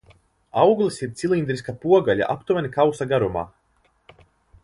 Auglis 0.61 0.95
ir 1.07 1.11
cilindriska 1.19 1.75
pogaļa 1.83 2.31
aptuveni 2.35 2.73
kausa 2.79 3.09
garumā. 3.13 3.47